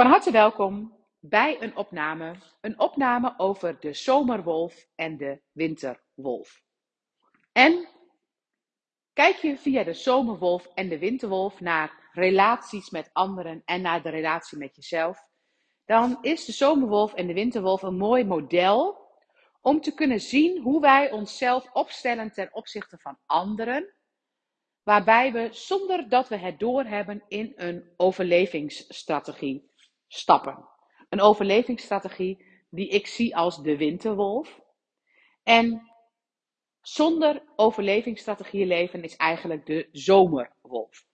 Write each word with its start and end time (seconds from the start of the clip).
Van 0.00 0.08
harte 0.10 0.30
welkom 0.30 0.96
bij 1.18 1.62
een 1.62 1.76
opname. 1.76 2.34
Een 2.60 2.78
opname 2.78 3.34
over 3.36 3.80
de 3.80 3.92
zomerwolf 3.92 4.86
en 4.94 5.16
de 5.16 5.40
winterwolf. 5.52 6.62
En 7.52 7.88
kijk 9.12 9.36
je 9.36 9.56
via 9.56 9.84
de 9.84 9.92
zomerwolf 9.92 10.66
en 10.74 10.88
de 10.88 10.98
winterwolf 10.98 11.60
naar 11.60 12.10
relaties 12.12 12.90
met 12.90 13.10
anderen 13.12 13.62
en 13.64 13.82
naar 13.82 14.02
de 14.02 14.08
relatie 14.08 14.58
met 14.58 14.76
jezelf, 14.76 15.26
dan 15.84 16.18
is 16.20 16.44
de 16.44 16.52
zomerwolf 16.52 17.14
en 17.14 17.26
de 17.26 17.34
winterwolf 17.34 17.82
een 17.82 17.96
mooi 17.96 18.24
model 18.24 19.08
om 19.60 19.80
te 19.80 19.94
kunnen 19.94 20.20
zien 20.20 20.62
hoe 20.62 20.80
wij 20.80 21.12
onszelf 21.12 21.70
opstellen 21.72 22.32
ten 22.32 22.48
opzichte 22.52 22.98
van 22.98 23.18
anderen, 23.26 23.94
waarbij 24.82 25.32
we 25.32 25.48
zonder 25.50 26.08
dat 26.08 26.28
we 26.28 26.36
het 26.36 26.58
doorhebben 26.58 27.24
in 27.28 27.52
een 27.56 27.92
overlevingsstrategie 27.96 29.69
stappen. 30.12 30.68
Een 31.08 31.20
overlevingsstrategie 31.20 32.44
die 32.70 32.88
ik 32.88 33.06
zie 33.06 33.36
als 33.36 33.62
de 33.62 33.76
winterwolf. 33.76 34.60
En 35.42 35.90
zonder 36.80 37.42
overlevingsstrategieën 37.56 38.66
leven 38.66 39.02
is 39.02 39.16
eigenlijk 39.16 39.66
de 39.66 39.88
zomerwolf. 39.92 41.06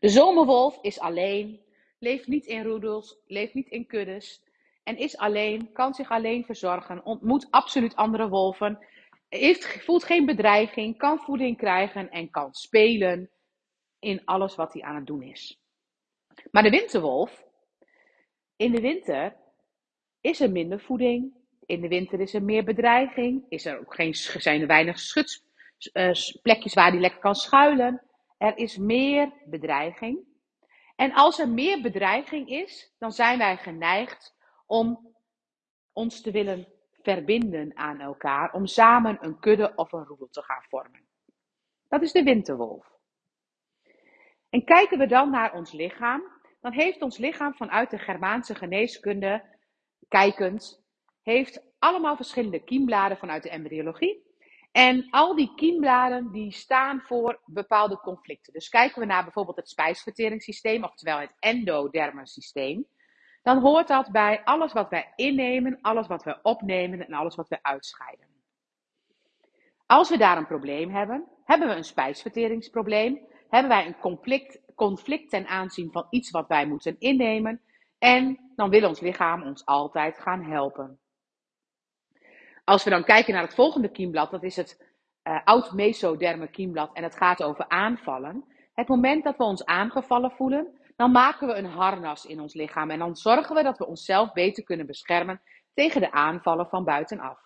De 0.00 0.08
zomerwolf 0.08 0.78
is 0.82 1.00
alleen, 1.00 1.60
leeft 1.98 2.26
niet 2.26 2.46
in 2.46 2.62
roedels, 2.62 3.18
leeft 3.26 3.54
niet 3.54 3.68
in 3.68 3.86
kuddes 3.86 4.42
en 4.82 4.96
is 4.96 5.16
alleen, 5.16 5.72
kan 5.72 5.94
zich 5.94 6.10
alleen 6.10 6.44
verzorgen, 6.44 7.04
ontmoet 7.04 7.50
absoluut 7.50 7.96
andere 7.96 8.28
wolven, 8.28 8.86
heeft, 9.28 9.84
voelt 9.84 10.04
geen 10.04 10.26
bedreiging, 10.26 10.98
kan 10.98 11.18
voeding 11.18 11.56
krijgen 11.56 12.10
en 12.10 12.30
kan 12.30 12.54
spelen 12.54 13.30
in 13.98 14.24
alles 14.24 14.54
wat 14.54 14.72
hij 14.72 14.82
aan 14.82 14.94
het 14.94 15.06
doen 15.06 15.22
is. 15.22 15.60
Maar 16.50 16.62
de 16.62 16.70
winterwolf 16.70 17.47
in 18.58 18.72
de 18.72 18.80
winter 18.80 19.36
is 20.20 20.40
er 20.40 20.50
minder 20.50 20.80
voeding. 20.80 21.36
In 21.66 21.80
de 21.80 21.88
winter 21.88 22.20
is 22.20 22.34
er 22.34 22.42
meer 22.42 22.64
bedreiging. 22.64 23.44
Is 23.48 23.64
er 23.64 23.78
ook 23.78 23.94
geen, 23.94 24.14
zijn 24.14 24.60
er 24.60 24.66
weinig 24.66 24.98
schutsplekjes 24.98 26.74
waar 26.74 26.90
die 26.90 27.00
lekker 27.00 27.20
kan 27.20 27.34
schuilen. 27.34 28.02
Er 28.38 28.56
is 28.56 28.76
meer 28.76 29.32
bedreiging. 29.44 30.18
En 30.96 31.12
als 31.12 31.38
er 31.38 31.48
meer 31.48 31.80
bedreiging 31.80 32.48
is, 32.48 32.94
dan 32.98 33.12
zijn 33.12 33.38
wij 33.38 33.56
geneigd 33.56 34.34
om 34.66 35.14
ons 35.92 36.20
te 36.20 36.30
willen 36.30 36.66
verbinden 37.02 37.76
aan 37.76 38.00
elkaar. 38.00 38.52
Om 38.52 38.66
samen 38.66 39.18
een 39.20 39.38
kudde 39.38 39.72
of 39.74 39.92
een 39.92 40.04
roedel 40.04 40.28
te 40.30 40.42
gaan 40.42 40.62
vormen. 40.68 41.08
Dat 41.88 42.02
is 42.02 42.12
de 42.12 42.22
winterwolf. 42.22 42.86
En 44.50 44.64
kijken 44.64 44.98
we 44.98 45.06
dan 45.06 45.30
naar 45.30 45.54
ons 45.54 45.72
lichaam, 45.72 46.22
dan 46.60 46.72
heeft 46.72 47.02
ons 47.02 47.18
lichaam 47.18 47.54
vanuit 47.54 47.90
de 47.90 47.98
Germaanse 47.98 48.54
geneeskunde, 48.54 49.56
kijkend, 50.08 50.82
heeft 51.22 51.62
allemaal 51.78 52.16
verschillende 52.16 52.64
kiembladen 52.64 53.16
vanuit 53.16 53.42
de 53.42 53.50
embryologie. 53.50 54.26
En 54.72 55.06
al 55.10 55.36
die 55.36 55.54
kiembladen 55.54 56.32
die 56.32 56.52
staan 56.52 57.00
voor 57.00 57.40
bepaalde 57.44 57.96
conflicten. 57.96 58.52
Dus 58.52 58.68
kijken 58.68 59.00
we 59.00 59.06
naar 59.06 59.22
bijvoorbeeld 59.24 59.56
het 59.56 59.68
spijsverteringssysteem, 59.68 60.84
oftewel 60.84 61.18
het 61.18 61.34
endoderme 61.38 62.26
systeem. 62.26 62.86
Dan 63.42 63.58
hoort 63.58 63.88
dat 63.88 64.10
bij 64.10 64.44
alles 64.44 64.72
wat 64.72 64.90
wij 64.90 65.12
innemen, 65.16 65.78
alles 65.80 66.06
wat 66.06 66.24
we 66.24 66.38
opnemen 66.42 67.06
en 67.06 67.14
alles 67.14 67.34
wat 67.34 67.48
we 67.48 67.58
uitscheiden. 67.62 68.26
Als 69.86 70.10
we 70.10 70.18
daar 70.18 70.36
een 70.36 70.46
probleem 70.46 70.90
hebben, 70.90 71.28
hebben 71.44 71.68
we 71.68 71.74
een 71.74 71.84
spijsverteringsprobleem, 71.84 73.26
hebben 73.48 73.70
wij 73.70 73.86
een 73.86 73.98
conflict 73.98 74.60
conflict 74.78 75.30
ten 75.30 75.46
aanzien 75.46 75.92
van 75.92 76.06
iets 76.10 76.30
wat 76.30 76.48
wij 76.48 76.66
moeten 76.66 76.96
innemen. 76.98 77.60
En 77.98 78.52
dan 78.56 78.70
wil 78.70 78.88
ons 78.88 79.00
lichaam 79.00 79.42
ons 79.42 79.64
altijd 79.64 80.18
gaan 80.18 80.42
helpen. 80.42 80.98
Als 82.64 82.84
we 82.84 82.90
dan 82.90 83.04
kijken 83.04 83.34
naar 83.34 83.42
het 83.42 83.54
volgende 83.54 83.90
kiemblad, 83.90 84.30
dat 84.30 84.42
is 84.42 84.56
het 84.56 84.86
uh, 85.22 85.40
oud-mesoderme 85.44 86.48
kiemblad 86.48 86.90
en 86.92 87.02
het 87.02 87.16
gaat 87.16 87.42
over 87.42 87.68
aanvallen. 87.68 88.44
Het 88.74 88.88
moment 88.88 89.24
dat 89.24 89.36
we 89.36 89.44
ons 89.44 89.64
aangevallen 89.64 90.30
voelen, 90.30 90.78
dan 90.96 91.10
maken 91.10 91.46
we 91.46 91.54
een 91.54 91.66
harnas 91.66 92.26
in 92.26 92.40
ons 92.40 92.54
lichaam 92.54 92.90
en 92.90 92.98
dan 92.98 93.16
zorgen 93.16 93.54
we 93.54 93.62
dat 93.62 93.78
we 93.78 93.86
onszelf 93.86 94.32
beter 94.32 94.64
kunnen 94.64 94.86
beschermen 94.86 95.40
tegen 95.74 96.00
de 96.00 96.12
aanvallen 96.12 96.68
van 96.68 96.84
buitenaf. 96.84 97.38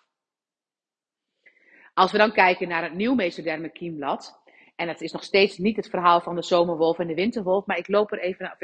Als 1.93 2.11
we 2.11 2.17
dan 2.17 2.31
kijken 2.31 2.67
naar 2.67 2.83
het 2.83 2.93
nieuw 2.93 3.13
mesoderme 3.13 3.69
kiemblad, 3.69 4.42
en 4.83 4.89
het 4.89 5.01
is 5.01 5.11
nog 5.11 5.23
steeds 5.23 5.57
niet 5.57 5.75
het 5.75 5.89
verhaal 5.89 6.21
van 6.21 6.35
de 6.35 6.43
zomerwolf 6.43 6.99
en 6.99 7.07
de 7.07 7.13
winterwolf, 7.13 7.65
maar 7.65 7.77
ik 7.77 7.87
loop 7.87 8.11
er 8.11 8.19
even, 8.19 8.51
of 8.51 8.59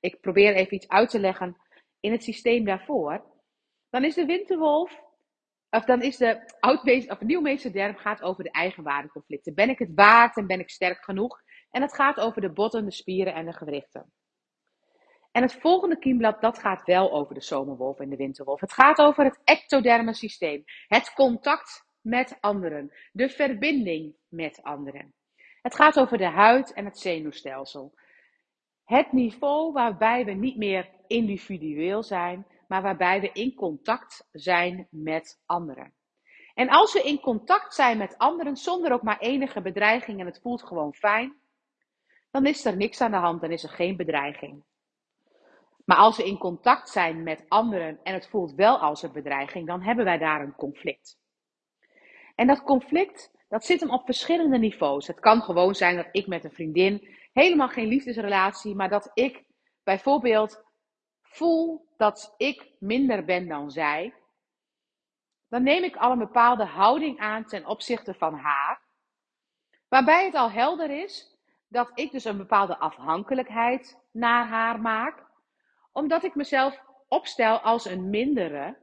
ik, 0.00 0.20
probeer 0.20 0.54
even 0.54 0.74
iets 0.74 0.88
uit 0.88 1.10
te 1.10 1.20
leggen 1.20 1.56
in 2.00 2.12
het 2.12 2.22
systeem 2.22 2.64
daarvoor. 2.64 3.24
Dan 3.90 4.04
is 4.04 4.14
de 4.14 4.24
winterwolf, 4.24 5.00
of 5.70 5.84
dan 5.84 6.02
is 6.02 6.16
de 6.16 6.54
oud 6.60 7.08
of 7.10 7.20
nieuwmeester 7.20 7.94
gaat 7.98 8.22
over 8.22 8.44
de 8.44 8.50
eigenwaardeconflicten. 8.50 9.54
Ben 9.54 9.68
ik 9.68 9.78
het 9.78 9.90
waard 9.94 10.36
en 10.36 10.46
ben 10.46 10.60
ik 10.60 10.70
sterk 10.70 11.04
genoeg? 11.04 11.40
En 11.70 11.82
het 11.82 11.94
gaat 11.94 12.20
over 12.20 12.40
de 12.40 12.52
botten, 12.52 12.84
de 12.84 12.90
spieren 12.90 13.34
en 13.34 13.46
de 13.46 13.52
gewrichten. 13.52 14.12
En 15.32 15.42
het 15.42 15.54
volgende 15.54 15.98
kiemblad, 15.98 16.40
dat 16.40 16.58
gaat 16.58 16.84
wel 16.84 17.12
over 17.12 17.34
de 17.34 17.42
zomerwolf 17.42 17.98
en 17.98 18.08
de 18.08 18.16
winterwolf. 18.16 18.60
Het 18.60 18.72
gaat 18.72 18.98
over 18.98 19.24
het 19.24 19.40
ectoderme 19.44 20.14
systeem. 20.14 20.64
Het 20.86 21.12
contact 21.12 21.84
met 22.00 22.36
anderen. 22.40 22.92
De 23.12 23.28
verbinding 23.28 24.14
met 24.28 24.62
anderen. 24.62 25.14
Het 25.62 25.74
gaat 25.74 25.98
over 25.98 26.18
de 26.18 26.28
huid 26.28 26.72
en 26.72 26.84
het 26.84 26.98
zenuwstelsel. 26.98 27.94
Het 28.84 29.12
niveau 29.12 29.72
waarbij 29.72 30.24
we 30.24 30.32
niet 30.32 30.56
meer 30.56 30.88
individueel 31.06 32.02
zijn, 32.02 32.46
maar 32.68 32.82
waarbij 32.82 33.20
we 33.20 33.30
in 33.32 33.54
contact 33.54 34.28
zijn 34.32 34.86
met 34.90 35.42
anderen. 35.46 35.94
En 36.54 36.68
als 36.68 36.92
we 36.92 37.02
in 37.02 37.20
contact 37.20 37.74
zijn 37.74 37.98
met 37.98 38.18
anderen 38.18 38.56
zonder 38.56 38.92
ook 38.92 39.02
maar 39.02 39.18
enige 39.18 39.60
bedreiging 39.60 40.20
en 40.20 40.26
het 40.26 40.40
voelt 40.40 40.62
gewoon 40.62 40.94
fijn, 40.94 41.34
dan 42.30 42.46
is 42.46 42.64
er 42.64 42.76
niks 42.76 43.00
aan 43.00 43.10
de 43.10 43.16
hand, 43.16 43.40
dan 43.40 43.50
is 43.50 43.62
er 43.62 43.70
geen 43.70 43.96
bedreiging. 43.96 44.64
Maar 45.84 45.96
als 45.96 46.16
we 46.16 46.24
in 46.24 46.38
contact 46.38 46.88
zijn 46.88 47.22
met 47.22 47.44
anderen 47.48 48.00
en 48.02 48.14
het 48.14 48.28
voelt 48.28 48.54
wel 48.54 48.78
als 48.78 49.02
een 49.02 49.12
bedreiging, 49.12 49.66
dan 49.66 49.82
hebben 49.82 50.04
wij 50.04 50.18
daar 50.18 50.40
een 50.40 50.54
conflict. 50.54 51.18
En 52.34 52.46
dat 52.46 52.62
conflict 52.62 53.31
dat 53.52 53.64
zit 53.64 53.80
hem 53.80 53.90
op 53.90 54.04
verschillende 54.04 54.58
niveaus. 54.58 55.06
Het 55.06 55.20
kan 55.20 55.42
gewoon 55.42 55.74
zijn 55.74 55.96
dat 55.96 56.08
ik 56.12 56.26
met 56.26 56.44
een 56.44 56.52
vriendin 56.52 57.08
helemaal 57.32 57.68
geen 57.68 57.86
liefdesrelatie, 57.86 58.74
maar 58.74 58.88
dat 58.88 59.10
ik 59.14 59.44
bijvoorbeeld 59.84 60.64
voel 61.22 61.86
dat 61.96 62.34
ik 62.36 62.70
minder 62.78 63.24
ben 63.24 63.48
dan 63.48 63.70
zij. 63.70 64.14
Dan 65.48 65.62
neem 65.62 65.82
ik 65.82 65.96
al 65.96 66.12
een 66.12 66.18
bepaalde 66.18 66.64
houding 66.64 67.18
aan 67.18 67.44
ten 67.44 67.66
opzichte 67.66 68.14
van 68.14 68.34
haar. 68.34 68.80
Waarbij 69.88 70.24
het 70.24 70.34
al 70.34 70.50
helder 70.50 70.90
is 71.02 71.36
dat 71.68 71.90
ik 71.94 72.10
dus 72.10 72.24
een 72.24 72.36
bepaalde 72.36 72.78
afhankelijkheid 72.78 73.98
naar 74.12 74.46
haar 74.46 74.80
maak. 74.80 75.24
Omdat 75.92 76.24
ik 76.24 76.34
mezelf 76.34 76.82
opstel 77.08 77.58
als 77.58 77.84
een 77.84 78.10
mindere. 78.10 78.76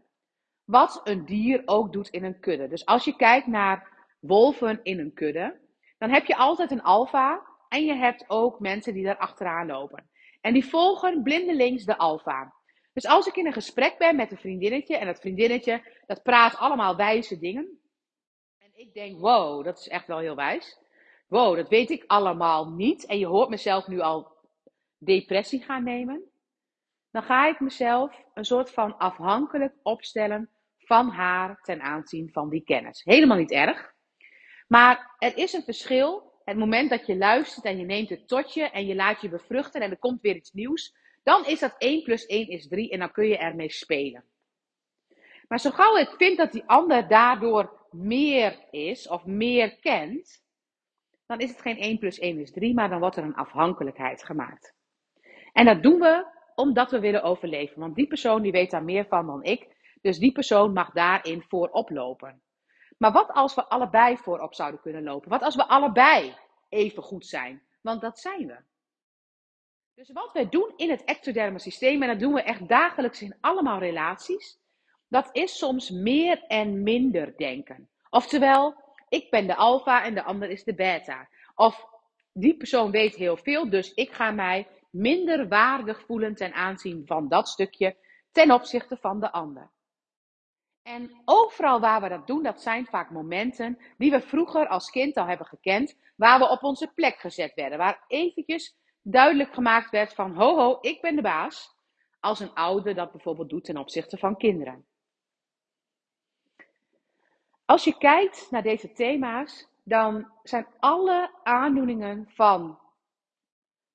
Wat 0.65 1.01
een 1.03 1.25
dier 1.25 1.61
ook 1.65 1.93
doet 1.93 2.09
in 2.09 2.23
een 2.23 2.39
kudde. 2.39 2.67
Dus 2.67 2.85
als 2.85 3.05
je 3.05 3.15
kijkt 3.15 3.47
naar 3.47 3.97
wolven 4.19 4.79
in 4.83 4.99
een 4.99 5.13
kudde, 5.13 5.59
dan 5.97 6.09
heb 6.09 6.25
je 6.25 6.35
altijd 6.35 6.71
een 6.71 6.81
alfa 6.81 7.47
en 7.69 7.85
je 7.85 7.93
hebt 7.93 8.25
ook 8.27 8.59
mensen 8.59 8.93
die 8.93 9.03
daar 9.03 9.17
achteraan 9.17 9.67
lopen. 9.67 10.09
En 10.41 10.53
die 10.53 10.65
volgen 10.65 11.23
blindelings 11.23 11.85
de 11.85 11.97
alfa. 11.97 12.53
Dus 12.93 13.05
als 13.05 13.27
ik 13.27 13.35
in 13.35 13.45
een 13.45 13.53
gesprek 13.53 13.97
ben 13.97 14.15
met 14.15 14.31
een 14.31 14.37
vriendinnetje 14.37 14.97
en 14.97 15.05
dat 15.05 15.19
vriendinnetje 15.19 16.01
dat 16.05 16.23
praat 16.23 16.57
allemaal 16.57 16.95
wijze 16.95 17.39
dingen. 17.39 17.79
En 18.57 18.71
ik 18.73 18.93
denk, 18.93 19.19
wow, 19.19 19.63
dat 19.63 19.79
is 19.79 19.87
echt 19.87 20.07
wel 20.07 20.19
heel 20.19 20.35
wijs. 20.35 20.77
Wow, 21.27 21.55
dat 21.55 21.69
weet 21.69 21.89
ik 21.89 22.03
allemaal 22.07 22.69
niet. 22.69 23.05
En 23.05 23.19
je 23.19 23.25
hoort 23.25 23.49
mezelf 23.49 23.87
nu 23.87 23.99
al 23.99 24.37
depressie 24.97 25.63
gaan 25.63 25.83
nemen. 25.83 26.23
Dan 27.11 27.23
ga 27.23 27.47
ik 27.47 27.59
mezelf 27.59 28.23
een 28.33 28.45
soort 28.45 28.71
van 28.71 28.97
afhankelijk 28.97 29.73
opstellen 29.83 30.49
van 30.77 31.09
haar 31.09 31.61
ten 31.61 31.81
aanzien 31.81 32.29
van 32.31 32.49
die 32.49 32.63
kennis. 32.63 33.03
Helemaal 33.03 33.37
niet 33.37 33.51
erg. 33.51 33.93
Maar 34.69 35.15
er 35.19 35.37
is 35.37 35.53
een 35.53 35.63
verschil. 35.63 36.27
Het 36.43 36.57
moment 36.57 36.89
dat 36.89 37.05
je 37.05 37.17
luistert 37.17 37.65
en 37.65 37.77
je 37.77 37.85
neemt 37.85 38.09
het 38.09 38.27
tot 38.27 38.53
je 38.53 38.63
en 38.63 38.85
je 38.85 38.95
laat 38.95 39.21
je 39.21 39.29
bevruchten 39.29 39.81
en 39.81 39.91
er 39.91 39.97
komt 39.97 40.21
weer 40.21 40.35
iets 40.35 40.51
nieuws, 40.51 40.95
dan 41.23 41.45
is 41.45 41.59
dat 41.59 41.75
1 41.77 42.03
plus 42.03 42.25
1 42.25 42.47
is 42.47 42.67
3 42.67 42.89
en 42.89 42.99
dan 42.99 43.11
kun 43.11 43.27
je 43.27 43.37
ermee 43.37 43.71
spelen. 43.71 44.23
Maar 45.47 45.59
zo 45.59 45.69
gauw 45.69 45.97
ik 45.97 46.09
vind 46.17 46.37
dat 46.37 46.51
die 46.51 46.63
ander 46.65 47.07
daardoor 47.07 47.87
meer 47.91 48.67
is 48.71 49.07
of 49.07 49.25
meer 49.25 49.79
kent, 49.79 50.43
dan 51.25 51.39
is 51.39 51.49
het 51.49 51.61
geen 51.61 51.77
1 51.77 51.97
plus 51.97 52.19
1 52.19 52.39
is 52.39 52.51
3, 52.51 52.73
maar 52.73 52.89
dan 52.89 52.99
wordt 52.99 53.15
er 53.15 53.23
een 53.23 53.35
afhankelijkheid 53.35 54.23
gemaakt. 54.23 54.73
En 55.53 55.65
dat 55.65 55.83
doen 55.83 55.99
we 55.99 56.25
omdat 56.55 56.91
we 56.91 56.99
willen 56.99 57.23
overleven. 57.23 57.79
Want 57.79 57.95
die 57.95 58.07
persoon 58.07 58.41
die 58.41 58.51
weet 58.51 58.71
daar 58.71 58.83
meer 58.83 59.05
van 59.05 59.25
dan 59.25 59.43
ik. 59.43 59.77
Dus 60.01 60.17
die 60.17 60.31
persoon 60.31 60.73
mag 60.73 60.91
daarin 60.91 61.43
voorop 61.47 61.89
lopen. 61.89 62.41
Maar 62.99 63.11
wat 63.11 63.31
als 63.31 63.55
we 63.55 63.65
allebei 63.65 64.17
voorop 64.17 64.53
zouden 64.53 64.81
kunnen 64.81 65.03
lopen? 65.03 65.29
Wat 65.29 65.41
als 65.41 65.55
we 65.55 65.67
allebei 65.67 66.35
even 66.69 67.03
goed 67.03 67.25
zijn? 67.25 67.61
Want 67.81 68.01
dat 68.01 68.19
zijn 68.19 68.47
we. 68.47 68.57
Dus 69.93 70.11
wat 70.11 70.31
wij 70.33 70.49
doen 70.49 70.73
in 70.75 70.89
het 70.89 71.03
ectoderme 71.03 71.59
systeem, 71.59 72.01
en 72.01 72.07
dat 72.07 72.19
doen 72.19 72.33
we 72.33 72.41
echt 72.41 72.67
dagelijks 72.67 73.21
in 73.21 73.37
allemaal 73.41 73.79
relaties, 73.79 74.59
dat 75.07 75.29
is 75.31 75.57
soms 75.57 75.89
meer 75.89 76.43
en 76.43 76.83
minder 76.83 77.37
denken. 77.37 77.89
Oftewel, 78.09 78.75
ik 79.09 79.29
ben 79.29 79.47
de 79.47 79.55
alfa 79.55 80.03
en 80.03 80.13
de 80.13 80.23
ander 80.23 80.49
is 80.49 80.63
de 80.63 80.75
beta. 80.75 81.29
Of 81.55 81.85
die 82.33 82.57
persoon 82.57 82.91
weet 82.91 83.15
heel 83.15 83.37
veel, 83.37 83.69
dus 83.69 83.93
ik 83.93 84.11
ga 84.11 84.31
mij 84.31 84.67
minder 84.91 85.47
waardig 85.47 86.05
voelen 86.05 86.35
ten 86.35 86.53
aanzien 86.53 87.05
van 87.05 87.27
dat 87.27 87.47
stukje 87.47 87.95
ten 88.31 88.51
opzichte 88.51 88.97
van 88.97 89.19
de 89.19 89.31
ander. 89.31 89.71
En 90.89 91.21
overal 91.25 91.79
waar 91.79 92.01
we 92.01 92.09
dat 92.09 92.27
doen, 92.27 92.43
dat 92.43 92.61
zijn 92.61 92.85
vaak 92.85 93.09
momenten 93.09 93.77
die 93.97 94.11
we 94.11 94.21
vroeger 94.21 94.67
als 94.67 94.89
kind 94.89 95.17
al 95.17 95.25
hebben 95.25 95.47
gekend, 95.47 95.97
waar 96.15 96.39
we 96.39 96.49
op 96.49 96.63
onze 96.63 96.91
plek 96.93 97.19
gezet 97.19 97.53
werden, 97.53 97.77
waar 97.77 98.03
eventjes 98.07 98.75
duidelijk 99.01 99.53
gemaakt 99.53 99.89
werd 99.89 100.13
van 100.13 100.35
ho 100.35 100.55
ho, 100.55 100.77
ik 100.81 101.01
ben 101.01 101.15
de 101.15 101.21
baas, 101.21 101.75
als 102.19 102.39
een 102.39 102.53
ouder 102.53 102.95
dat 102.95 103.11
bijvoorbeeld 103.11 103.49
doet 103.49 103.63
ten 103.63 103.77
opzichte 103.77 104.17
van 104.17 104.37
kinderen. 104.37 104.85
Als 107.65 107.83
je 107.83 107.97
kijkt 107.97 108.47
naar 108.51 108.63
deze 108.63 108.91
thema's, 108.91 109.67
dan 109.83 110.31
zijn 110.43 110.67
alle 110.79 111.31
aandoeningen 111.43 112.29
van 112.33 112.79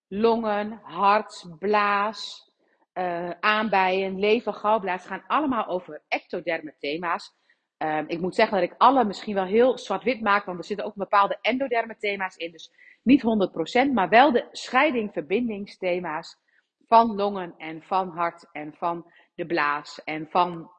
longen, 0.09 0.81
hart, 0.83 1.47
blaas, 1.59 2.53
uh, 2.95 3.31
aanbijen, 3.41 4.19
lever, 4.19 4.53
galblaas 4.53 5.07
gaan 5.07 5.25
allemaal 5.27 5.67
over 5.67 6.03
ectoderme 6.09 6.75
thema's. 6.79 7.35
Uh, 7.79 8.01
ik 8.07 8.21
moet 8.21 8.35
zeggen 8.35 8.61
dat 8.61 8.71
ik 8.71 8.75
alle 8.79 9.05
misschien 9.05 9.35
wel 9.35 9.45
heel 9.45 9.79
zwart-wit 9.79 10.21
maak, 10.21 10.45
want 10.45 10.59
er 10.59 10.65
zitten 10.65 10.87
ook 10.87 10.95
bepaalde 10.95 11.39
endoderme 11.41 11.97
thema's 11.97 12.37
in. 12.37 12.51
Dus 12.51 12.73
niet 13.03 13.23
100%, 13.89 13.93
maar 13.93 14.09
wel 14.09 14.33
de 14.33 14.49
scheiding, 14.51 15.13
verbindingsthema's 15.13 16.37
van 16.87 17.15
longen 17.15 17.55
en 17.59 17.83
van 17.83 18.09
hart 18.09 18.49
en 18.53 18.75
van 18.75 19.13
de 19.35 19.47
blaas 19.47 20.03
en 20.05 20.27
van 20.31 20.71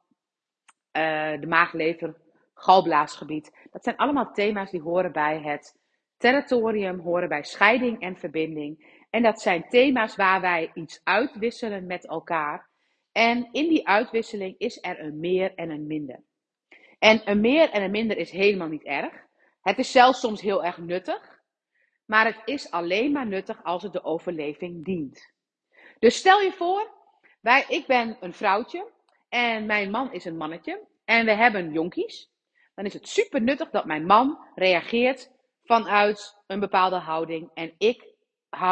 uh, 0.98 1.40
de 1.40 1.48
maaglever, 1.48 2.16
galblaasgebied. 2.54 3.68
Dat 3.72 3.84
zijn 3.84 3.96
allemaal 3.96 4.32
thema's 4.32 4.72
die 4.72 4.82
horen 4.82 5.12
bij 5.12 5.42
het 5.42 5.76
territorium, 6.18 7.00
horen 7.00 7.30
bij 7.30 7.44
scheiding 7.44 8.02
en 8.02 8.18
verbinding. 8.18 9.05
En 9.16 9.24
dat 9.24 9.42
zijn 9.42 9.70
thema's 9.70 10.16
waar 10.16 10.42
wij 10.42 10.72
iets 10.74 11.02
uitwisselen 11.04 11.86
met 11.86 12.08
elkaar. 12.08 12.70
En 13.12 13.50
in 13.52 13.70
die 13.70 13.88
uitwisseling 13.88 14.56
is 14.58 14.78
er 14.82 15.00
een 15.00 15.20
meer 15.20 15.54
en 15.56 15.70
een 15.70 15.88
minder. 15.88 16.24
En 17.00 17.22
een 17.30 17.42
meer 17.42 17.70
en 17.70 17.84
een 17.84 17.92
minder 17.92 18.18
is 18.18 18.32
helemaal 18.32 18.68
niet 18.68 18.84
erg. 18.84 19.14
Het 19.62 19.78
is 19.78 19.92
zelfs 19.92 20.20
soms 20.20 20.42
heel 20.42 20.64
erg 20.64 20.78
nuttig. 20.78 21.40
Maar 22.06 22.26
het 22.26 22.42
is 22.46 22.72
alleen 22.72 23.12
maar 23.12 23.28
nuttig 23.28 23.64
als 23.64 23.84
het 23.84 23.94
de 23.94 24.04
overleving 24.04 24.86
dient. 24.86 25.34
Dus 26.00 26.16
stel 26.16 26.42
je 26.42 26.52
voor, 26.52 26.92
wij, 27.42 27.66
ik 27.68 27.88
ben 27.88 28.18
een 28.20 28.34
vrouwtje 28.34 28.92
en 29.30 29.66
mijn 29.66 29.92
man 29.92 30.14
is 30.14 30.26
een 30.26 30.38
mannetje. 30.38 30.88
En 31.06 31.26
we 31.26 31.32
hebben 31.32 31.72
jonkies. 31.72 32.32
Dan 32.74 32.86
is 32.86 32.94
het 32.94 33.08
super 33.08 33.42
nuttig 33.42 33.70
dat 33.70 33.86
mijn 33.86 34.06
man 34.06 34.38
reageert 34.56 35.32
vanuit 35.64 36.44
een 36.48 36.60
bepaalde 36.60 36.98
houding. 36.98 37.50
En 37.54 37.74
ik 37.78 38.15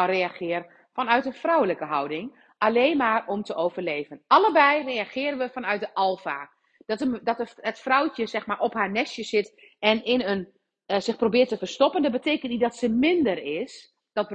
reageer 0.06 0.88
vanuit 0.92 1.26
een 1.26 1.34
vrouwelijke 1.34 1.84
houding. 1.84 2.42
Alleen 2.58 2.96
maar 2.96 3.26
om 3.26 3.42
te 3.42 3.54
overleven. 3.54 4.22
Allebei 4.26 4.84
reageren 4.84 5.38
we 5.38 5.50
vanuit 5.50 5.80
de 5.80 5.94
alfa. 5.94 6.50
Dat, 6.86 7.20
dat 7.22 7.54
het 7.60 7.80
vrouwtje 7.80 8.26
zeg 8.26 8.46
maar, 8.46 8.60
op 8.60 8.74
haar 8.74 8.90
nestje 8.90 9.22
zit 9.22 9.74
en 9.78 10.04
in 10.04 10.20
een, 10.20 10.48
uh, 10.86 11.00
zich 11.00 11.16
probeert 11.16 11.48
te 11.48 11.58
verstoppen. 11.58 12.02
Dat 12.02 12.12
betekent 12.12 12.52
niet 12.52 12.60
dat 12.60 12.76
ze 12.76 12.88
minder 12.88 13.42
is. 13.42 13.94
Dat, 14.12 14.28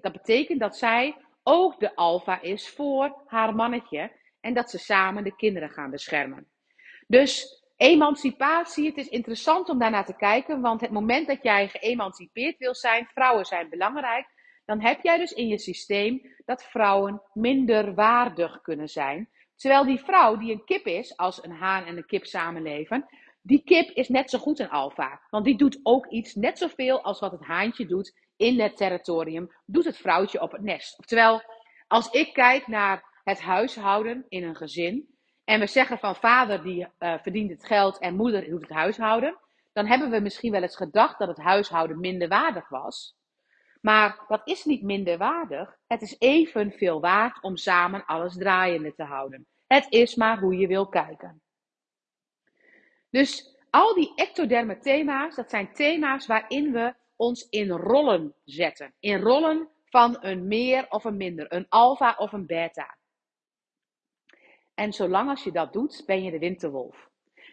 dat 0.00 0.12
betekent 0.12 0.60
dat 0.60 0.76
zij 0.76 1.16
ook 1.42 1.80
de 1.80 1.94
alfa 1.94 2.40
is 2.40 2.68
voor 2.68 3.22
haar 3.26 3.54
mannetje. 3.54 4.12
En 4.40 4.54
dat 4.54 4.70
ze 4.70 4.78
samen 4.78 5.24
de 5.24 5.36
kinderen 5.36 5.70
gaan 5.70 5.90
beschermen. 5.90 6.46
Dus 7.06 7.62
emancipatie, 7.76 8.86
het 8.86 8.96
is 8.96 9.08
interessant 9.08 9.68
om 9.68 9.78
daarnaar 9.78 10.06
te 10.06 10.16
kijken. 10.16 10.60
Want 10.60 10.80
het 10.80 10.90
moment 10.90 11.26
dat 11.26 11.42
jij 11.42 11.68
geëmancipeerd 11.68 12.58
wil 12.58 12.74
zijn, 12.74 13.06
vrouwen 13.06 13.44
zijn 13.44 13.68
belangrijk 13.68 14.26
dan 14.68 14.80
heb 14.80 15.02
jij 15.02 15.18
dus 15.18 15.32
in 15.32 15.48
je 15.48 15.58
systeem 15.58 16.34
dat 16.44 16.64
vrouwen 16.64 17.22
minder 17.32 17.94
waardig 17.94 18.60
kunnen 18.60 18.88
zijn. 18.88 19.28
Terwijl 19.56 19.84
die 19.84 19.98
vrouw 19.98 20.36
die 20.36 20.52
een 20.52 20.64
kip 20.64 20.86
is, 20.86 21.16
als 21.16 21.44
een 21.44 21.52
haan 21.52 21.84
en 21.84 21.96
een 21.96 22.06
kip 22.06 22.24
samenleven, 22.24 23.06
die 23.42 23.62
kip 23.64 23.90
is 23.90 24.08
net 24.08 24.30
zo 24.30 24.38
goed 24.38 24.58
een 24.58 24.70
alfa. 24.70 25.20
Want 25.30 25.44
die 25.44 25.56
doet 25.56 25.80
ook 25.82 26.06
iets 26.06 26.34
net 26.34 26.58
zoveel 26.58 27.02
als 27.02 27.20
wat 27.20 27.32
het 27.32 27.44
haantje 27.44 27.86
doet 27.86 28.18
in 28.36 28.60
het 28.60 28.76
territorium, 28.76 29.52
doet 29.66 29.84
het 29.84 29.96
vrouwtje 29.96 30.40
op 30.40 30.52
het 30.52 30.62
nest. 30.62 30.98
Oftewel, 30.98 31.42
als 31.86 32.10
ik 32.10 32.32
kijk 32.32 32.66
naar 32.66 33.20
het 33.24 33.40
huishouden 33.40 34.24
in 34.28 34.44
een 34.44 34.56
gezin, 34.56 35.08
en 35.44 35.60
we 35.60 35.66
zeggen 35.66 35.98
van 35.98 36.16
vader 36.16 36.62
die 36.62 36.86
uh, 36.98 37.14
verdient 37.22 37.50
het 37.50 37.64
geld 37.64 37.98
en 37.98 38.16
moeder 38.16 38.48
doet 38.48 38.60
het 38.60 38.70
huishouden, 38.72 39.38
dan 39.72 39.86
hebben 39.86 40.10
we 40.10 40.20
misschien 40.20 40.52
wel 40.52 40.62
eens 40.62 40.76
gedacht 40.76 41.18
dat 41.18 41.28
het 41.28 41.38
huishouden 41.38 42.00
minder 42.00 42.28
waardig 42.28 42.68
was. 42.68 43.17
Maar 43.80 44.24
dat 44.28 44.40
is 44.44 44.64
niet 44.64 44.82
minder 44.82 45.18
waardig. 45.18 45.78
Het 45.86 46.02
is 46.02 46.16
evenveel 46.18 47.00
waard 47.00 47.42
om 47.42 47.56
samen 47.56 48.04
alles 48.04 48.36
draaiende 48.36 48.94
te 48.94 49.02
houden. 49.02 49.46
Het 49.66 49.86
is 49.88 50.14
maar 50.14 50.38
hoe 50.38 50.56
je 50.56 50.66
wil 50.66 50.88
kijken. 50.88 51.42
Dus 53.10 53.56
al 53.70 53.94
die 53.94 54.12
ectoderme 54.14 54.78
thema's, 54.78 55.34
dat 55.34 55.50
zijn 55.50 55.72
thema's 55.72 56.26
waarin 56.26 56.72
we 56.72 56.94
ons 57.16 57.48
in 57.48 57.70
rollen 57.70 58.34
zetten. 58.44 58.94
In 59.00 59.20
rollen 59.20 59.68
van 59.84 60.16
een 60.20 60.46
meer 60.46 60.86
of 60.88 61.04
een 61.04 61.16
minder, 61.16 61.52
een 61.52 61.66
alfa 61.68 62.14
of 62.18 62.32
een 62.32 62.46
beta. 62.46 62.96
En 64.74 64.92
zolang 64.92 65.28
als 65.28 65.44
je 65.44 65.52
dat 65.52 65.72
doet, 65.72 66.02
ben 66.06 66.22
je 66.22 66.30
de 66.30 66.38
winterwolf. 66.38 67.07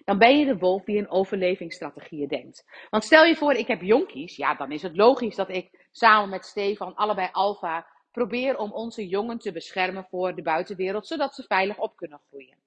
Dan 0.05 0.17
ben 0.17 0.39
je 0.39 0.45
de 0.45 0.57
wolf 0.57 0.83
die 0.83 0.97
in 0.97 1.09
overlevingsstrategieën 1.09 2.27
denkt. 2.27 2.87
Want 2.89 3.03
stel 3.03 3.25
je 3.25 3.35
voor, 3.35 3.53
ik 3.53 3.67
heb 3.67 3.81
jonkies, 3.81 4.35
ja, 4.35 4.55
dan 4.55 4.71
is 4.71 4.81
het 4.81 4.95
logisch 4.95 5.35
dat 5.35 5.49
ik 5.49 5.87
samen 5.91 6.29
met 6.29 6.45
Stefan, 6.45 6.95
allebei 6.95 7.29
Alfa, 7.31 7.87
probeer 8.11 8.57
om 8.57 8.71
onze 8.71 9.07
jongen 9.07 9.37
te 9.37 9.51
beschermen 9.51 10.07
voor 10.09 10.35
de 10.35 10.41
buitenwereld, 10.41 11.07
zodat 11.07 11.35
ze 11.35 11.43
veilig 11.43 11.77
op 11.77 11.95
kunnen 11.95 12.21
groeien. 12.27 12.57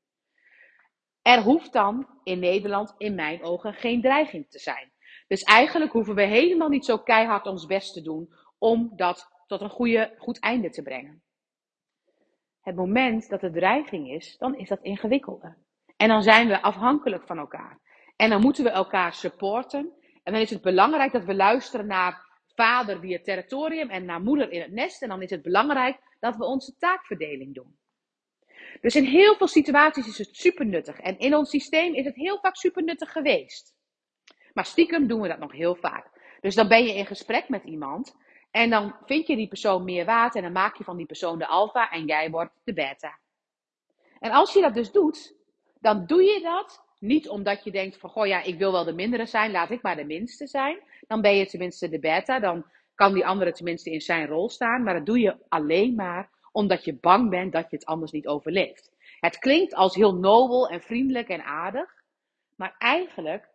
Er 1.22 1.42
hoeft 1.42 1.72
dan 1.72 2.08
in 2.22 2.38
Nederland, 2.38 2.94
in 2.98 3.14
mijn 3.14 3.42
ogen, 3.42 3.74
geen 3.74 4.00
dreiging 4.00 4.50
te 4.50 4.58
zijn. 4.58 4.92
Dus 5.26 5.42
eigenlijk 5.42 5.92
hoeven 5.92 6.14
we 6.14 6.22
helemaal 6.22 6.68
niet 6.68 6.84
zo 6.84 6.98
keihard 6.98 7.46
ons 7.46 7.66
best 7.66 7.92
te 7.92 8.02
doen 8.02 8.34
om 8.58 8.92
dat 8.96 9.28
tot 9.46 9.60
een 9.60 9.70
goede, 9.70 10.14
goed 10.18 10.40
einde 10.40 10.70
te 10.70 10.82
brengen. 10.82 11.22
Het 12.60 12.76
moment 12.76 13.28
dat 13.28 13.42
er 13.42 13.52
dreiging 13.52 14.10
is, 14.10 14.36
dan 14.38 14.56
is 14.56 14.68
dat 14.68 14.82
ingewikkelder. 14.82 15.56
En 15.98 16.08
dan 16.08 16.22
zijn 16.22 16.48
we 16.48 16.62
afhankelijk 16.62 17.26
van 17.26 17.38
elkaar. 17.38 17.78
En 18.16 18.30
dan 18.30 18.40
moeten 18.40 18.64
we 18.64 18.70
elkaar 18.70 19.14
supporten. 19.14 19.92
En 20.22 20.32
dan 20.32 20.42
is 20.42 20.50
het 20.50 20.62
belangrijk 20.62 21.12
dat 21.12 21.24
we 21.24 21.34
luisteren 21.34 21.86
naar 21.86 22.26
vader 22.54 23.00
via 23.00 23.16
het 23.16 23.24
territorium 23.24 23.90
en 23.90 24.04
naar 24.04 24.20
moeder 24.20 24.50
in 24.50 24.60
het 24.60 24.72
nest. 24.72 25.02
En 25.02 25.08
dan 25.08 25.22
is 25.22 25.30
het 25.30 25.42
belangrijk 25.42 25.98
dat 26.20 26.36
we 26.36 26.44
onze 26.44 26.76
taakverdeling 26.76 27.54
doen. 27.54 27.78
Dus 28.80 28.96
in 28.96 29.04
heel 29.04 29.36
veel 29.36 29.46
situaties 29.46 30.06
is 30.06 30.18
het 30.18 30.36
super 30.36 30.66
nuttig. 30.66 31.00
En 31.00 31.18
in 31.18 31.34
ons 31.34 31.50
systeem 31.50 31.94
is 31.94 32.04
het 32.04 32.14
heel 32.14 32.38
vaak 32.38 32.56
super 32.56 32.82
nuttig 32.82 33.12
geweest. 33.12 33.74
Maar 34.52 34.64
stiekem 34.64 35.06
doen 35.06 35.20
we 35.20 35.28
dat 35.28 35.38
nog 35.38 35.52
heel 35.52 35.74
vaak. 35.74 36.36
Dus 36.40 36.54
dan 36.54 36.68
ben 36.68 36.84
je 36.84 36.94
in 36.94 37.06
gesprek 37.06 37.48
met 37.48 37.64
iemand. 37.64 38.16
En 38.50 38.70
dan 38.70 38.96
vind 39.04 39.26
je 39.26 39.36
die 39.36 39.48
persoon 39.48 39.84
meer 39.84 40.04
waard. 40.04 40.34
En 40.34 40.42
dan 40.42 40.52
maak 40.52 40.76
je 40.76 40.84
van 40.84 40.96
die 40.96 41.06
persoon 41.06 41.38
de 41.38 41.46
alfa. 41.46 41.90
En 41.90 42.04
jij 42.04 42.30
wordt 42.30 42.52
de 42.64 42.72
beta. 42.72 43.18
En 44.18 44.30
als 44.30 44.52
je 44.52 44.60
dat 44.60 44.74
dus 44.74 44.92
doet. 44.92 45.37
Dan 45.80 46.06
doe 46.06 46.22
je 46.22 46.40
dat 46.40 46.86
niet 46.98 47.28
omdat 47.28 47.64
je 47.64 47.70
denkt 47.70 47.96
van, 47.98 48.10
goh 48.10 48.26
ja, 48.26 48.42
ik 48.42 48.58
wil 48.58 48.72
wel 48.72 48.84
de 48.84 48.92
mindere 48.92 49.26
zijn, 49.26 49.50
laat 49.50 49.70
ik 49.70 49.82
maar 49.82 49.96
de 49.96 50.04
minste 50.04 50.46
zijn. 50.46 50.78
Dan 51.06 51.20
ben 51.20 51.36
je 51.36 51.46
tenminste 51.46 51.88
de 51.88 51.98
beta, 51.98 52.40
dan 52.40 52.66
kan 52.94 53.14
die 53.14 53.26
andere 53.26 53.52
tenminste 53.52 53.90
in 53.90 54.00
zijn 54.00 54.26
rol 54.26 54.48
staan. 54.48 54.82
Maar 54.82 54.94
dat 54.94 55.06
doe 55.06 55.20
je 55.20 55.36
alleen 55.48 55.94
maar 55.94 56.30
omdat 56.52 56.84
je 56.84 56.98
bang 57.00 57.30
bent 57.30 57.52
dat 57.52 57.70
je 57.70 57.76
het 57.76 57.86
anders 57.86 58.10
niet 58.10 58.26
overleeft. 58.26 58.90
Het 59.20 59.38
klinkt 59.38 59.74
als 59.74 59.94
heel 59.94 60.14
nobel 60.14 60.68
en 60.68 60.80
vriendelijk 60.80 61.28
en 61.28 61.44
aardig. 61.44 61.94
Maar 62.56 62.74
eigenlijk, 62.78 63.48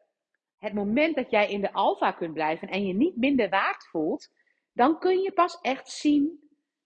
het 0.57 0.73
moment 0.73 1.15
dat 1.15 1.31
jij 1.31 1.49
in 1.49 1.61
de 1.61 1.73
alfa 1.73 2.11
kunt 2.11 2.33
blijven 2.33 2.67
en 2.69 2.85
je 2.85 2.93
niet 2.93 3.17
minder 3.17 3.49
waard 3.49 3.87
voelt, 3.87 4.29
dan 4.73 4.99
kun 4.99 5.19
je 5.19 5.31
pas 5.31 5.59
echt 5.61 5.89
zien 5.89 6.42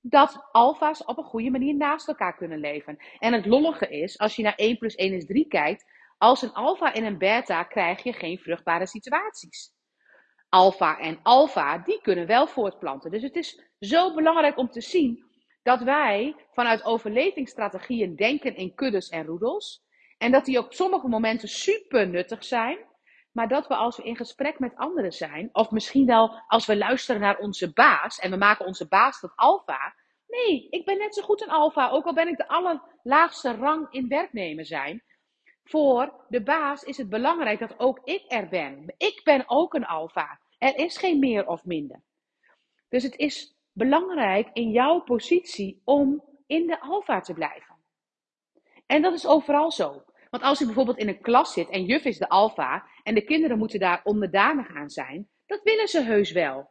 dat 0.09 0.47
alfa's 0.51 1.05
op 1.05 1.17
een 1.17 1.23
goede 1.23 1.49
manier 1.49 1.75
naast 1.75 2.07
elkaar 2.07 2.35
kunnen 2.35 2.59
leven. 2.59 2.97
En 3.19 3.33
het 3.33 3.45
lollige 3.45 3.89
is, 3.89 4.17
als 4.17 4.35
je 4.35 4.43
naar 4.43 4.55
1 4.55 4.77
plus 4.77 4.95
1 4.95 5.13
is 5.13 5.25
3 5.25 5.47
kijkt, 5.47 5.85
als 6.17 6.41
een 6.41 6.53
alfa 6.53 6.93
en 6.93 7.05
een 7.05 7.17
beta 7.17 7.63
krijg 7.63 8.03
je 8.03 8.13
geen 8.13 8.37
vruchtbare 8.37 8.87
situaties. 8.87 9.75
Alfa 10.49 10.99
en 10.99 11.19
alfa, 11.23 11.77
die 11.77 12.01
kunnen 12.01 12.27
wel 12.27 12.47
voortplanten. 12.47 13.11
Dus 13.11 13.21
het 13.21 13.35
is 13.35 13.61
zo 13.79 14.13
belangrijk 14.13 14.57
om 14.57 14.69
te 14.69 14.81
zien 14.81 15.25
dat 15.63 15.81
wij 15.81 16.35
vanuit 16.51 16.83
overlevingsstrategieën 16.85 18.15
denken 18.15 18.55
in 18.55 18.75
kuddes 18.75 19.09
en 19.09 19.25
roedels. 19.25 19.85
En 20.17 20.31
dat 20.31 20.45
die 20.45 20.57
op 20.57 20.73
sommige 20.73 21.07
momenten 21.07 21.49
super 21.49 22.07
nuttig 22.07 22.43
zijn. 22.43 22.77
Maar 23.37 23.47
dat 23.47 23.67
we 23.67 23.75
als 23.75 23.97
we 23.97 24.03
in 24.03 24.15
gesprek 24.15 24.59
met 24.59 24.75
anderen 24.75 25.11
zijn, 25.11 25.49
of 25.51 25.71
misschien 25.71 26.05
wel 26.05 26.43
als 26.47 26.65
we 26.65 26.77
luisteren 26.77 27.21
naar 27.21 27.37
onze 27.37 27.73
baas 27.73 28.19
en 28.19 28.31
we 28.31 28.37
maken 28.37 28.65
onze 28.65 28.87
baas 28.87 29.19
tot 29.19 29.31
alfa, 29.35 29.95
Nee, 30.27 30.67
ik 30.69 30.85
ben 30.85 30.97
net 30.97 31.15
zo 31.15 31.21
goed 31.21 31.41
een 31.41 31.49
alfa, 31.49 31.89
ook 31.89 32.05
al 32.05 32.13
ben 32.13 32.27
ik 32.27 32.37
de 32.37 32.47
allerlaagste 32.47 33.55
rang 33.55 33.87
in 33.89 34.07
werknemer 34.07 34.65
zijn. 34.65 35.03
Voor 35.63 36.25
de 36.29 36.43
baas 36.43 36.83
is 36.83 36.97
het 36.97 37.09
belangrijk 37.09 37.59
dat 37.59 37.79
ook 37.79 37.99
ik 38.03 38.23
er 38.27 38.47
ben. 38.47 38.93
Ik 38.97 39.21
ben 39.23 39.43
ook 39.47 39.73
een 39.73 39.85
alfa. 39.85 40.39
Er 40.57 40.75
is 40.75 40.97
geen 40.97 41.19
meer 41.19 41.47
of 41.47 41.65
minder. 41.65 42.03
Dus 42.89 43.03
het 43.03 43.15
is 43.15 43.55
belangrijk 43.73 44.49
in 44.53 44.71
jouw 44.71 44.99
positie 44.99 45.81
om 45.83 46.23
in 46.47 46.67
de 46.67 46.79
alfa 46.81 47.19
te 47.19 47.33
blijven. 47.33 47.75
En 48.85 49.01
dat 49.01 49.13
is 49.13 49.27
overal 49.27 49.71
zo. 49.71 50.03
Want 50.29 50.43
als 50.43 50.59
je 50.59 50.65
bijvoorbeeld 50.65 50.97
in 50.97 51.07
een 51.07 51.21
klas 51.21 51.53
zit 51.53 51.69
en 51.69 51.85
juf 51.85 52.03
is 52.03 52.17
de 52.17 52.29
alfa 52.29 52.87
en 53.03 53.13
de 53.13 53.23
kinderen 53.23 53.57
moeten 53.57 53.79
daar 53.79 54.01
onderdanig 54.03 54.75
aan 54.75 54.89
zijn, 54.89 55.27
dat 55.45 55.63
willen 55.63 55.87
ze 55.87 56.03
heus 56.03 56.31
wel. 56.31 56.69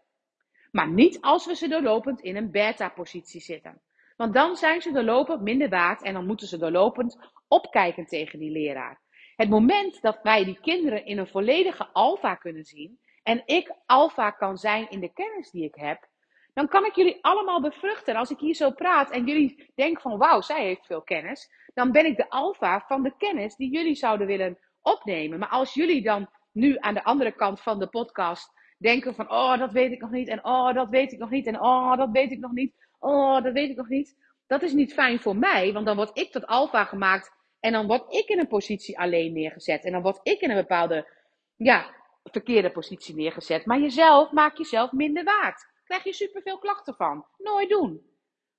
Maar 0.70 0.88
niet 0.90 1.20
als 1.20 1.46
we 1.46 1.54
ze 1.54 1.68
doorlopend 1.68 2.20
in 2.20 2.36
een 2.36 2.50
beta-positie 2.50 3.40
zitten. 3.40 3.80
Want 4.16 4.34
dan 4.34 4.56
zijn 4.56 4.82
ze 4.82 4.92
doorlopend 4.92 5.40
minder 5.40 5.68
waard 5.68 6.02
en 6.02 6.12
dan 6.12 6.26
moeten 6.26 6.46
ze 6.46 6.58
doorlopend 6.58 7.18
opkijken 7.48 8.06
tegen 8.06 8.38
die 8.38 8.50
leraar. 8.50 9.00
Het 9.36 9.48
moment 9.48 10.00
dat 10.00 10.18
wij 10.22 10.44
die 10.44 10.60
kinderen 10.60 11.04
in 11.04 11.18
een 11.18 11.28
volledige 11.28 11.88
alfa 11.92 12.34
kunnen 12.34 12.64
zien 12.64 12.98
en 13.22 13.42
ik 13.46 13.74
alfa 13.86 14.30
kan 14.30 14.56
zijn 14.56 14.90
in 14.90 15.00
de 15.00 15.12
kennis 15.12 15.50
die 15.50 15.64
ik 15.64 15.74
heb, 15.74 16.08
dan 16.56 16.68
kan 16.68 16.84
ik 16.84 16.94
jullie 16.94 17.18
allemaal 17.20 17.60
bevruchten. 17.60 18.16
Als 18.16 18.30
ik 18.30 18.38
hier 18.38 18.54
zo 18.54 18.70
praat 18.70 19.10
en 19.10 19.24
jullie 19.24 19.72
denken 19.74 20.02
van 20.02 20.18
wauw, 20.18 20.40
zij 20.40 20.64
heeft 20.64 20.86
veel 20.86 21.02
kennis, 21.02 21.50
dan 21.74 21.92
ben 21.92 22.06
ik 22.06 22.16
de 22.16 22.30
alfa 22.30 22.84
van 22.86 23.02
de 23.02 23.14
kennis 23.18 23.56
die 23.56 23.70
jullie 23.70 23.94
zouden 23.94 24.26
willen 24.26 24.58
opnemen. 24.82 25.38
Maar 25.38 25.48
als 25.48 25.74
jullie 25.74 26.02
dan 26.02 26.28
nu 26.52 26.76
aan 26.78 26.94
de 26.94 27.04
andere 27.04 27.32
kant 27.32 27.60
van 27.60 27.78
de 27.78 27.86
podcast 27.86 28.52
denken 28.78 29.14
van 29.14 29.30
oh, 29.30 29.58
dat 29.58 29.72
weet 29.72 29.92
ik 29.92 30.00
nog 30.00 30.10
niet 30.10 30.28
en 30.28 30.44
oh, 30.44 30.74
dat 30.74 30.88
weet 30.88 31.12
ik 31.12 31.18
nog 31.18 31.30
niet 31.30 31.46
en 31.46 31.60
oh, 31.60 31.96
dat 31.96 32.10
weet 32.10 32.30
ik 32.30 32.38
nog 32.38 32.52
niet, 32.52 32.74
oh, 32.98 33.42
dat 33.42 33.52
weet 33.52 33.70
ik 33.70 33.76
nog 33.76 33.88
niet. 33.88 34.16
Dat 34.46 34.62
is 34.62 34.72
niet 34.72 34.94
fijn 34.94 35.20
voor 35.20 35.36
mij, 35.36 35.72
want 35.72 35.86
dan 35.86 35.96
word 35.96 36.18
ik 36.18 36.32
tot 36.32 36.46
alfa 36.46 36.84
gemaakt 36.84 37.30
en 37.60 37.72
dan 37.72 37.86
word 37.86 38.12
ik 38.14 38.28
in 38.28 38.38
een 38.38 38.48
positie 38.48 38.98
alleen 38.98 39.32
neergezet 39.32 39.84
en 39.84 39.92
dan 39.92 40.02
word 40.02 40.20
ik 40.22 40.40
in 40.40 40.50
een 40.50 40.56
bepaalde 40.56 41.08
ja, 41.56 41.94
verkeerde 42.22 42.70
positie 42.70 43.14
neergezet. 43.14 43.66
Maar 43.66 43.80
jezelf 43.80 44.30
maakt 44.32 44.58
jezelf 44.58 44.92
minder 44.92 45.24
waard 45.24 45.74
krijg 45.86 46.04
je 46.04 46.12
superveel 46.12 46.58
klachten 46.58 46.94
van. 46.94 47.26
Nooit 47.38 47.68
doen. 47.68 48.10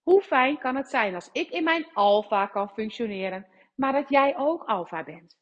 Hoe 0.04 0.22
fijn 0.22 0.58
kan 0.58 0.76
het 0.76 0.90
zijn 0.90 1.16
als 1.16 1.30
ik 1.32 1.50
in 1.50 1.64
mijn 1.64 1.88
alfa 1.94 2.46
kan 2.46 2.70
functioneren, 2.70 3.48
maar 3.76 3.94
dat 3.94 4.10
jij 4.10 4.38
ook 4.38 4.64
alfa 4.64 5.04
bent? 5.04 5.38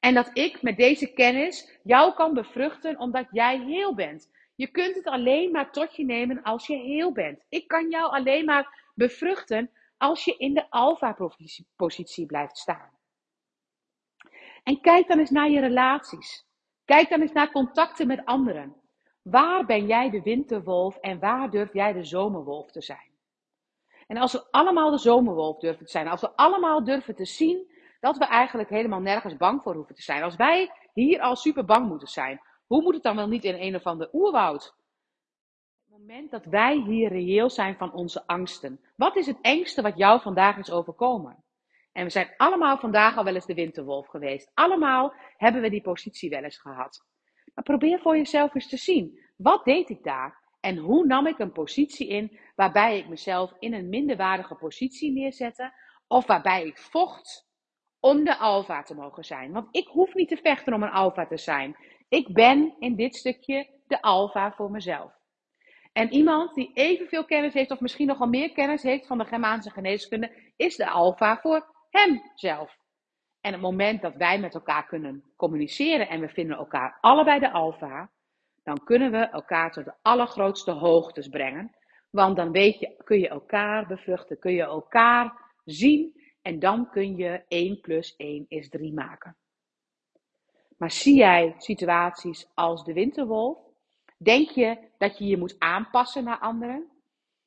En 0.00 0.14
dat 0.14 0.30
ik 0.32 0.62
met 0.62 0.76
deze 0.76 1.12
kennis 1.12 1.78
jou 1.82 2.14
kan 2.14 2.34
bevruchten 2.34 2.98
omdat 2.98 3.26
jij 3.30 3.58
heel 3.58 3.94
bent. 3.94 4.30
Je 4.54 4.70
kunt 4.70 4.94
het 4.94 5.06
alleen 5.06 5.50
maar 5.50 5.72
tot 5.72 5.96
je 5.96 6.04
nemen 6.04 6.42
als 6.42 6.66
je 6.66 6.76
heel 6.76 7.12
bent. 7.12 7.44
Ik 7.48 7.68
kan 7.68 7.90
jou 7.90 8.12
alleen 8.12 8.44
maar 8.44 8.90
bevruchten 8.94 9.70
als 9.96 10.24
je 10.24 10.36
in 10.36 10.54
de 10.54 10.70
alfa-positie 10.70 12.26
blijft 12.26 12.58
staan. 12.58 12.90
En 14.62 14.80
kijk 14.80 15.08
dan 15.08 15.18
eens 15.18 15.30
naar 15.30 15.50
je 15.50 15.60
relaties. 15.60 16.46
Kijk 16.84 17.08
dan 17.08 17.20
eens 17.20 17.32
naar 17.32 17.52
contacten 17.52 18.06
met 18.06 18.24
anderen. 18.24 18.83
Waar 19.24 19.66
ben 19.66 19.86
jij 19.86 20.10
de 20.10 20.22
winterwolf 20.22 20.96
en 20.96 21.18
waar 21.18 21.50
durf 21.50 21.72
jij 21.72 21.92
de 21.92 22.04
zomerwolf 22.04 22.70
te 22.70 22.82
zijn? 22.82 23.12
En 24.06 24.16
als 24.16 24.32
we 24.32 24.46
allemaal 24.50 24.90
de 24.90 24.98
zomerwolf 24.98 25.58
durven 25.58 25.84
te 25.84 25.90
zijn, 25.90 26.08
als 26.08 26.20
we 26.20 26.36
allemaal 26.36 26.84
durven 26.84 27.14
te 27.14 27.24
zien 27.24 27.72
dat 28.00 28.18
we 28.18 28.24
eigenlijk 28.24 28.68
helemaal 28.68 29.00
nergens 29.00 29.36
bang 29.36 29.62
voor 29.62 29.74
hoeven 29.74 29.94
te 29.94 30.02
zijn, 30.02 30.22
als 30.22 30.36
wij 30.36 30.70
hier 30.92 31.20
al 31.20 31.36
super 31.36 31.64
bang 31.64 31.88
moeten 31.88 32.08
zijn, 32.08 32.40
hoe 32.66 32.82
moet 32.82 32.94
het 32.94 33.02
dan 33.02 33.16
wel 33.16 33.28
niet 33.28 33.44
in 33.44 33.54
een 33.54 33.74
of 33.74 33.84
ander 33.84 34.08
oerwoud? 34.12 34.74
Het 35.84 35.98
moment 35.98 36.30
dat 36.30 36.44
wij 36.44 36.76
hier 36.76 37.08
reëel 37.08 37.50
zijn 37.50 37.76
van 37.76 37.92
onze 37.92 38.26
angsten. 38.26 38.80
Wat 38.96 39.16
is 39.16 39.26
het 39.26 39.38
engste 39.40 39.82
wat 39.82 39.96
jou 39.96 40.20
vandaag 40.20 40.56
is 40.56 40.70
overkomen? 40.70 41.44
En 41.92 42.04
we 42.04 42.10
zijn 42.10 42.34
allemaal 42.36 42.78
vandaag 42.78 43.16
al 43.16 43.24
wel 43.24 43.34
eens 43.34 43.46
de 43.46 43.54
winterwolf 43.54 44.06
geweest. 44.06 44.50
Allemaal 44.54 45.14
hebben 45.36 45.62
we 45.62 45.70
die 45.70 45.82
positie 45.82 46.30
wel 46.30 46.42
eens 46.42 46.58
gehad. 46.58 47.04
Maar 47.54 47.64
probeer 47.64 48.00
voor 48.00 48.16
jezelf 48.16 48.54
eens 48.54 48.68
te 48.68 48.76
zien. 48.76 49.18
Wat 49.36 49.64
deed 49.64 49.88
ik 49.88 50.02
daar? 50.02 50.42
En 50.60 50.76
hoe 50.76 51.06
nam 51.06 51.26
ik 51.26 51.38
een 51.38 51.52
positie 51.52 52.08
in 52.08 52.38
waarbij 52.54 52.98
ik 52.98 53.08
mezelf 53.08 53.52
in 53.58 53.74
een 53.74 53.88
minderwaardige 53.88 54.54
positie 54.54 55.12
neerzette? 55.12 55.72
Of 56.06 56.26
waarbij 56.26 56.66
ik 56.66 56.78
vocht 56.78 57.48
om 58.00 58.24
de 58.24 58.36
alfa 58.36 58.82
te 58.82 58.94
mogen 58.94 59.24
zijn? 59.24 59.52
Want 59.52 59.68
ik 59.70 59.86
hoef 59.86 60.14
niet 60.14 60.28
te 60.28 60.36
vechten 60.36 60.74
om 60.74 60.82
een 60.82 60.90
alfa 60.90 61.26
te 61.26 61.38
zijn. 61.38 61.76
Ik 62.08 62.32
ben 62.32 62.74
in 62.78 62.96
dit 62.96 63.16
stukje 63.16 63.68
de 63.86 64.02
alfa 64.02 64.52
voor 64.52 64.70
mezelf. 64.70 65.12
En 65.92 66.12
iemand 66.12 66.54
die 66.54 66.70
evenveel 66.74 67.24
kennis 67.24 67.54
heeft, 67.54 67.70
of 67.70 67.80
misschien 67.80 68.06
nogal 68.06 68.26
meer 68.26 68.52
kennis 68.52 68.82
heeft 68.82 69.06
van 69.06 69.18
de 69.18 69.24
Germaanse 69.24 69.70
geneeskunde, 69.70 70.52
is 70.56 70.76
de 70.76 70.90
alfa 70.90 71.36
voor 71.36 71.74
hemzelf. 71.90 72.76
En 73.44 73.52
het 73.52 73.60
moment 73.60 74.02
dat 74.02 74.14
wij 74.14 74.38
met 74.38 74.54
elkaar 74.54 74.86
kunnen 74.86 75.24
communiceren 75.36 76.08
en 76.08 76.20
we 76.20 76.28
vinden 76.28 76.56
elkaar 76.56 76.98
allebei 77.00 77.40
de 77.40 77.50
alfa, 77.50 78.10
dan 78.62 78.84
kunnen 78.84 79.10
we 79.10 79.18
elkaar 79.18 79.72
tot 79.72 79.84
de 79.84 79.92
allergrootste 80.02 80.70
hoogtes 80.70 81.28
brengen. 81.28 81.76
Want 82.10 82.36
dan 82.36 82.52
weet 82.52 82.78
je, 82.78 82.94
kun 83.04 83.18
je 83.18 83.28
elkaar 83.28 83.86
bevruchten, 83.86 84.38
kun 84.38 84.52
je 84.52 84.62
elkaar 84.62 85.32
zien 85.64 86.20
en 86.42 86.58
dan 86.58 86.90
kun 86.90 87.16
je 87.16 87.42
1 87.48 87.80
plus 87.80 88.16
1 88.16 88.44
is 88.48 88.68
3 88.68 88.92
maken. 88.92 89.36
Maar 90.76 90.90
zie 90.90 91.16
jij 91.16 91.54
situaties 91.58 92.50
als 92.54 92.84
de 92.84 92.92
winterwolf? 92.92 93.58
Denk 94.18 94.50
je 94.50 94.78
dat 94.98 95.18
je 95.18 95.26
je 95.26 95.38
moet 95.38 95.56
aanpassen 95.58 96.24
naar 96.24 96.38
anderen? 96.38 96.90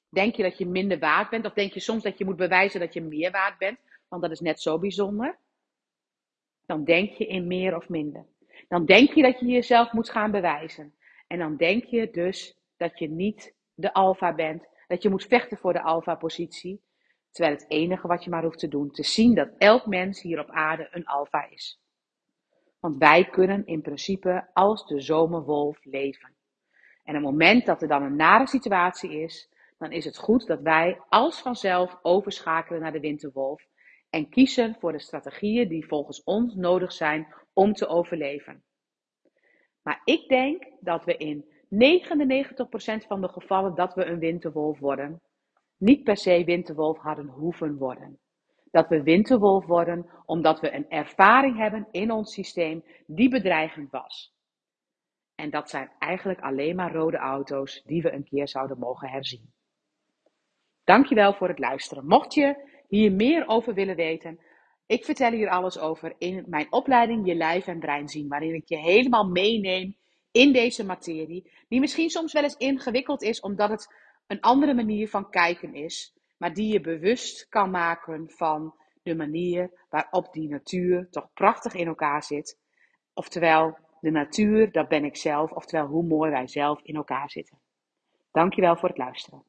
Denk 0.09 0.35
je 0.35 0.43
dat 0.43 0.57
je 0.57 0.65
minder 0.65 0.99
waard 0.99 1.29
bent? 1.29 1.45
Of 1.45 1.53
denk 1.53 1.73
je 1.73 1.79
soms 1.79 2.03
dat 2.03 2.17
je 2.17 2.25
moet 2.25 2.35
bewijzen 2.35 2.79
dat 2.79 2.93
je 2.93 3.01
meer 3.01 3.31
waard 3.31 3.57
bent? 3.57 3.79
Want 4.07 4.21
dat 4.21 4.31
is 4.31 4.39
net 4.39 4.61
zo 4.61 4.79
bijzonder 4.79 5.37
dan 6.67 6.83
denk 6.83 7.11
je 7.11 7.27
in 7.27 7.47
meer 7.47 7.75
of 7.75 7.89
minder. 7.89 8.25
Dan 8.67 8.85
denk 8.85 9.13
je 9.13 9.21
dat 9.21 9.39
je 9.39 9.45
jezelf 9.45 9.91
moet 9.91 10.09
gaan 10.09 10.31
bewijzen. 10.31 10.93
En 11.27 11.39
dan 11.39 11.55
denk 11.55 11.83
je 11.83 12.09
dus 12.11 12.57
dat 12.77 12.99
je 12.99 13.09
niet 13.09 13.55
de 13.73 13.93
alfa 13.93 14.33
bent, 14.33 14.67
dat 14.87 15.01
je 15.01 15.09
moet 15.09 15.25
vechten 15.25 15.57
voor 15.57 15.73
de 15.73 15.81
alfa-positie. 15.81 16.81
Terwijl 17.31 17.55
het 17.55 17.65
enige 17.67 18.07
wat 18.07 18.23
je 18.23 18.29
maar 18.29 18.43
hoeft 18.43 18.59
te 18.59 18.67
doen, 18.67 18.91
te 18.91 19.03
zien 19.03 19.35
dat 19.35 19.49
elk 19.57 19.85
mens 19.85 20.21
hier 20.21 20.39
op 20.39 20.49
aarde 20.49 20.87
een 20.91 21.05
alfa 21.05 21.49
is. 21.49 21.79
Want 22.79 22.97
wij 22.97 23.25
kunnen 23.29 23.65
in 23.65 23.81
principe 23.81 24.47
als 24.53 24.87
de 24.87 25.01
zomerwolf 25.01 25.85
leven. 25.85 26.35
En 27.03 27.15
op 27.15 27.21
het 27.21 27.31
moment 27.31 27.65
dat 27.65 27.81
er 27.81 27.87
dan 27.87 28.03
een 28.03 28.15
nare 28.15 28.47
situatie 28.47 29.21
is, 29.21 29.49
dan 29.77 29.91
is 29.91 30.05
het 30.05 30.17
goed 30.17 30.47
dat 30.47 30.61
wij 30.61 31.01
als 31.09 31.41
vanzelf 31.41 31.99
overschakelen 32.01 32.81
naar 32.81 32.91
de 32.91 32.99
winterwolf 32.99 33.67
en 34.17 34.29
kiezen 34.29 34.75
voor 34.79 34.91
de 34.91 34.99
strategieën 34.99 35.67
die 35.67 35.87
volgens 35.87 36.23
ons 36.23 36.55
nodig 36.55 36.91
zijn 36.91 37.27
om 37.53 37.73
te 37.73 37.87
overleven. 37.87 38.63
Maar 39.81 40.01
ik 40.03 40.27
denk 40.27 40.67
dat 40.79 41.05
we 41.05 41.17
in 41.17 41.45
99% 43.03 43.07
van 43.07 43.21
de 43.21 43.27
gevallen 43.27 43.75
dat 43.75 43.93
we 43.93 44.05
een 44.05 44.19
winterwolf 44.19 44.79
worden, 44.79 45.21
niet 45.77 46.03
per 46.03 46.17
se 46.17 46.43
winterwolf 46.43 46.97
hadden 46.97 47.27
hoeven 47.27 47.77
worden. 47.77 48.19
Dat 48.71 48.87
we 48.87 49.03
winterwolf 49.03 49.65
worden 49.65 50.09
omdat 50.25 50.59
we 50.59 50.73
een 50.73 50.89
ervaring 50.89 51.57
hebben 51.57 51.87
in 51.91 52.11
ons 52.11 52.33
systeem 52.33 52.83
die 53.07 53.29
bedreigend 53.29 53.91
was. 53.91 54.35
En 55.35 55.49
dat 55.49 55.69
zijn 55.69 55.91
eigenlijk 55.99 56.39
alleen 56.39 56.75
maar 56.75 56.93
rode 56.93 57.17
auto's 57.17 57.83
die 57.85 58.01
we 58.01 58.11
een 58.11 58.23
keer 58.23 58.47
zouden 58.47 58.79
mogen 58.79 59.09
herzien. 59.09 59.53
Dankjewel 60.83 61.33
voor 61.33 61.47
het 61.47 61.59
luisteren. 61.59 62.07
Mocht 62.07 62.33
je 62.33 62.75
hier 62.87 63.11
meer 63.11 63.47
over 63.47 63.73
willen 63.73 63.95
weten, 63.95 64.39
ik 64.85 65.05
vertel 65.05 65.31
hier 65.31 65.49
alles 65.49 65.79
over 65.79 66.15
in 66.17 66.43
mijn 66.47 66.71
opleiding 66.71 67.27
Je 67.27 67.35
Lijf 67.35 67.67
en 67.67 67.79
Brein 67.79 68.07
zien, 68.07 68.27
waarin 68.27 68.53
ik 68.53 68.67
je 68.67 68.77
helemaal 68.77 69.29
meeneem 69.29 69.95
in 70.31 70.53
deze 70.53 70.85
materie, 70.85 71.51
die 71.67 71.79
misschien 71.79 72.09
soms 72.09 72.33
wel 72.33 72.43
eens 72.43 72.57
ingewikkeld 72.57 73.21
is, 73.21 73.39
omdat 73.39 73.69
het 73.69 73.95
een 74.27 74.41
andere 74.41 74.73
manier 74.73 75.09
van 75.09 75.29
kijken 75.29 75.73
is, 75.73 76.13
maar 76.37 76.53
die 76.53 76.73
je 76.73 76.81
bewust 76.81 77.49
kan 77.49 77.71
maken 77.71 78.29
van 78.29 78.75
de 79.03 79.15
manier 79.15 79.85
waarop 79.89 80.33
die 80.33 80.49
natuur 80.49 81.07
toch 81.09 81.33
prachtig 81.33 81.73
in 81.73 81.87
elkaar 81.87 82.23
zit. 82.23 82.59
Oftewel, 83.13 83.77
de 83.99 84.11
natuur, 84.11 84.71
dat 84.71 84.87
ben 84.87 85.05
ik 85.05 85.15
zelf, 85.15 85.51
oftewel 85.51 85.85
hoe 85.85 86.03
mooi 86.03 86.31
wij 86.31 86.47
zelf 86.47 86.81
in 86.81 86.95
elkaar 86.95 87.29
zitten. 87.29 87.57
Dankjewel 88.31 88.77
voor 88.77 88.89
het 88.89 88.97
luisteren. 88.97 89.43